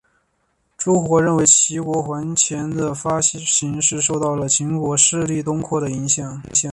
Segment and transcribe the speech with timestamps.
[0.79, 6.41] 朱活认为齐国圜钱的发行是受到了秦国势力东扩的影响。